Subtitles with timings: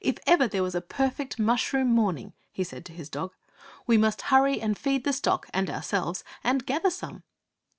[0.00, 3.34] '"If ever there was a perfect mushroom morning!" he said to his dog.
[3.86, 7.22] "We must hurry and feed the stock and ourselves, and gather some!"